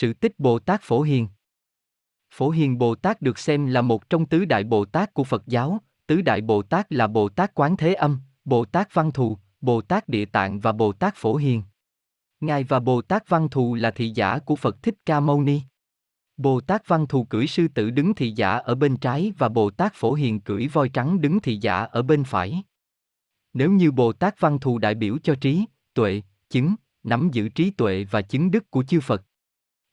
[0.00, 1.28] Sự tích Bồ Tát Phổ Hiền
[2.30, 5.46] Phổ Hiền Bồ Tát được xem là một trong tứ đại Bồ Tát của Phật
[5.46, 9.38] giáo, tứ đại Bồ Tát là Bồ Tát Quán Thế Âm, Bồ Tát Văn Thù,
[9.60, 11.62] Bồ Tát Địa Tạng và Bồ Tát Phổ Hiền.
[12.40, 15.60] Ngài và Bồ Tát Văn Thù là thị giả của Phật Thích Ca Mâu Ni.
[16.36, 19.70] Bồ Tát Văn Thù cưỡi sư tử đứng thị giả ở bên trái và Bồ
[19.70, 22.62] Tát Phổ Hiền cưỡi voi trắng đứng thị giả ở bên phải.
[23.52, 27.70] Nếu như Bồ Tát Văn Thù đại biểu cho trí, tuệ, chứng, nắm giữ trí
[27.70, 29.24] tuệ và chứng đức của chư Phật.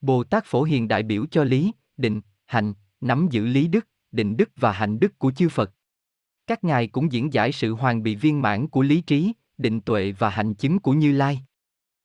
[0.02, 4.38] Bồ Tát Phổ Hiền đại biểu cho lý, định, hạnh, nắm giữ lý đức, định
[4.38, 5.72] đức và hạnh đức của chư Phật.
[6.48, 10.12] Các ngài cũng diễn giải sự hoàn bị viên mãn của lý trí, định tuệ
[10.12, 11.39] và hạnh chứng của Như Lai.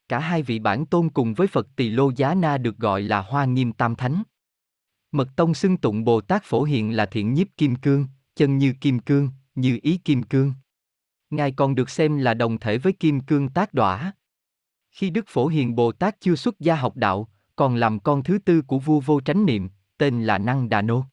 [0.09, 3.21] Cả hai vị bản tôn cùng với Phật Tỳ Lô Giá Na được gọi là
[3.21, 4.23] Hoa Nghiêm Tam Thánh.
[5.13, 8.75] Mật Tông xưng tụng Bồ Tát Phổ Hiền là thiện nhiếp kim cương, chân như
[8.81, 10.53] kim cương, như ý kim cương.
[11.31, 14.13] Ngài còn được xem là đồng thể với kim cương tác đỏa.
[14.91, 17.29] Khi Đức Phổ Hiền Bồ Tát chưa xuất gia học đạo,
[17.61, 21.05] còn làm con thứ tư của vua vô tránh niệm, tên là Năng Đà Nô.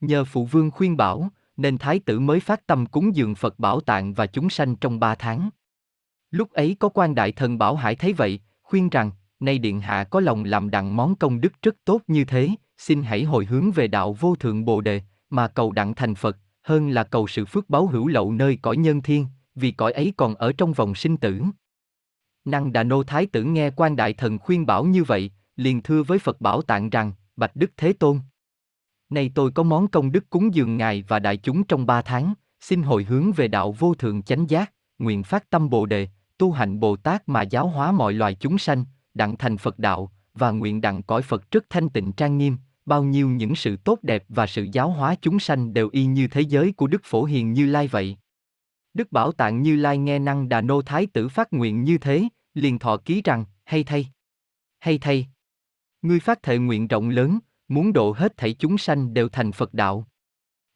[0.00, 3.80] Nhờ phụ vương khuyên bảo, nên thái tử mới phát tâm cúng dường Phật bảo
[3.80, 5.50] tạng và chúng sanh trong ba tháng.
[6.30, 10.04] Lúc ấy có quan đại thần Bảo Hải thấy vậy, khuyên rằng, nay điện hạ
[10.04, 13.70] có lòng làm đặng món công đức rất tốt như thế, xin hãy hồi hướng
[13.70, 17.44] về đạo vô thượng Bồ đề, mà cầu đặng thành Phật, hơn là cầu sự
[17.44, 20.94] phước báo hữu lậu nơi cõi nhân thiên, vì cõi ấy còn ở trong vòng
[20.94, 21.42] sinh tử.
[22.44, 26.02] Năng Đà Nô Thái tử nghe quan đại thần khuyên bảo như vậy, liền thưa
[26.02, 28.20] với Phật Bảo Tạng rằng, Bạch Đức Thế Tôn.
[29.10, 32.34] Nay tôi có món công đức cúng dường Ngài và đại chúng trong ba tháng,
[32.60, 36.52] xin hồi hướng về đạo vô thượng chánh giác, nguyện phát tâm Bồ Đề, tu
[36.52, 40.50] hành Bồ Tát mà giáo hóa mọi loài chúng sanh, đặng thành Phật đạo, và
[40.50, 44.24] nguyện đặng cõi Phật rất thanh tịnh trang nghiêm, bao nhiêu những sự tốt đẹp
[44.28, 47.52] và sự giáo hóa chúng sanh đều y như thế giới của Đức Phổ Hiền
[47.52, 48.16] Như Lai vậy.
[48.94, 52.24] Đức Bảo Tạng Như Lai nghe năng Đà Nô Thái tử phát nguyện như thế,
[52.54, 54.08] liền thọ ký rằng, hay thay.
[54.78, 55.28] Hay thay.
[56.02, 59.74] Ngươi phát thệ nguyện rộng lớn, muốn độ hết thảy chúng sanh đều thành Phật
[59.74, 60.06] đạo.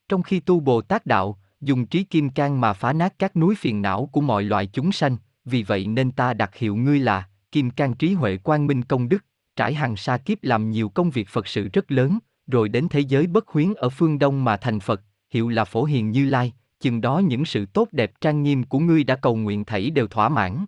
[0.08, 3.54] Trong khi tu Bồ Tát đạo, dùng trí kim cang mà phá nát các núi
[3.54, 7.28] phiền não của mọi loại chúng sanh, vì vậy nên ta đặt hiệu ngươi là
[7.52, 9.24] Kim Cang trí huệ quang minh công đức,
[9.56, 13.00] trải hàng sa kiếp làm nhiều công việc Phật sự rất lớn, rồi đến thế
[13.00, 16.52] giới bất huyến ở phương Đông mà thành Phật, hiệu là Phổ Hiền Như Lai,
[16.80, 20.06] chừng đó những sự tốt đẹp trang nghiêm của ngươi đã cầu nguyện thảy đều
[20.06, 20.64] thỏa mãn.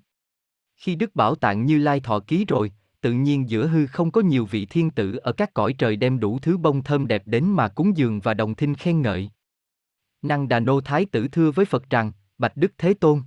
[0.76, 2.72] Khi Đức Bảo Tạng Như Lai thọ ký rồi,
[3.04, 6.20] tự nhiên giữa hư không có nhiều vị thiên tử ở các cõi trời đem
[6.20, 9.31] đủ thứ bông thơm đẹp đến mà cúng dường và đồng thinh khen ngợi.
[10.22, 13.22] Năng Đà Nô Thái tử thưa với Phật rằng, Bạch Đức Thế Tôn.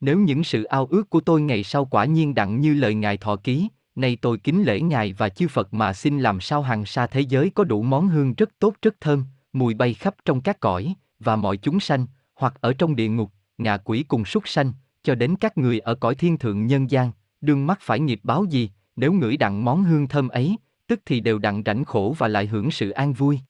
[0.00, 3.16] Nếu những sự ao ước của tôi ngày sau quả nhiên đặng như lời Ngài
[3.16, 6.86] thọ ký, nay tôi kính lễ Ngài và chư Phật mà xin làm sao hàng
[6.86, 10.40] xa thế giới có đủ món hương rất tốt rất thơm, mùi bay khắp trong
[10.40, 14.48] các cõi, và mọi chúng sanh, hoặc ở trong địa ngục, ngạ quỷ cùng súc
[14.48, 14.72] sanh,
[15.02, 18.44] cho đến các người ở cõi thiên thượng nhân gian, đương mắc phải nghiệp báo
[18.44, 20.56] gì, nếu ngửi đặng món hương thơm ấy,
[20.86, 23.40] tức thì đều đặng rảnh khổ và lại hưởng sự an vui.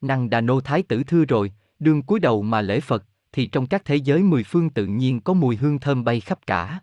[0.00, 3.66] Năng Đà Nô Thái tử thưa rồi, đương cúi đầu mà lễ Phật, thì trong
[3.66, 6.80] các thế giới mười phương tự nhiên có mùi hương thơm bay khắp cả.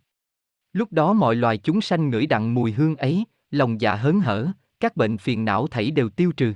[0.74, 4.48] Lúc đó mọi loài chúng sanh ngửi đặng mùi hương ấy, lòng dạ hớn hở,
[4.80, 6.54] các bệnh phiền não thảy đều tiêu trừ.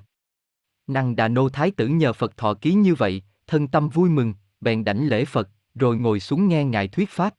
[0.88, 4.34] Năng Đà Nô Thái tử nhờ Phật thọ ký như vậy, thân tâm vui mừng,
[4.62, 7.34] bèn đảnh lễ Phật, rồi ngồi xuống nghe Ngài thuyết Pháp.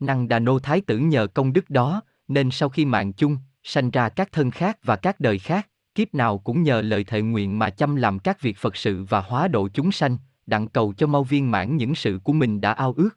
[0.00, 3.90] Năng Đà Nô Thái tử nhờ công đức đó, nên sau khi mạng chung, sanh
[3.90, 7.58] ra các thân khác và các đời khác, kiếp nào cũng nhờ lời thệ nguyện
[7.58, 11.06] mà chăm làm các việc Phật sự và hóa độ chúng sanh, đặng cầu cho
[11.06, 13.10] mau viên mãn những sự của mình đã ao ước.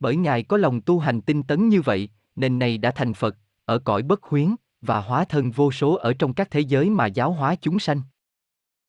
[0.00, 3.36] Bởi Ngài có lòng tu hành tinh tấn như vậy, nên này đã thành Phật,
[3.64, 7.06] ở cõi bất huyến, và hóa thân vô số ở trong các thế giới mà
[7.06, 8.02] giáo hóa chúng sanh.